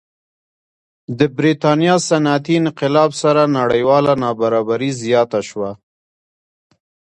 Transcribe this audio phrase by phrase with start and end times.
[1.17, 5.71] د برېټانیا صنعتي انقلاب سره نړیواله نابرابري زیاته شوه.